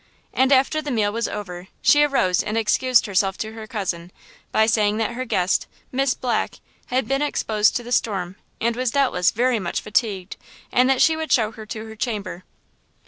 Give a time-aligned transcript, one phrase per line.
[0.33, 4.11] And after the meal was over she arose and excused herself to her cousin
[4.51, 6.55] by saying that her guest, Miss Black,
[6.87, 10.37] had been exposed to the storm and was doubtless very much fatigued
[10.71, 12.43] and that she would show her to her chamber.